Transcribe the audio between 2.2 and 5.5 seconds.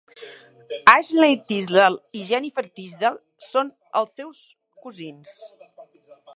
i Jennifer Tisdale són els seus cosins.